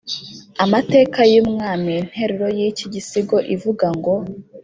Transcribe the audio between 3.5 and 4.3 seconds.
ivuga ngo